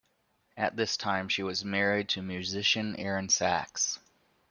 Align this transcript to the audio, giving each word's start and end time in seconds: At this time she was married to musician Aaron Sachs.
At 0.57 0.75
this 0.75 0.97
time 0.97 1.29
she 1.29 1.43
was 1.43 1.63
married 1.63 2.09
to 2.09 2.23
musician 2.23 2.95
Aaron 2.95 3.29
Sachs. 3.29 3.99